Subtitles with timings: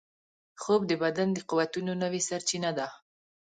[0.61, 2.87] خوب د بدن د قوتونو نوې سرچینه ده